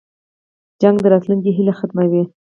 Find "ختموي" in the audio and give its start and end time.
1.79-2.23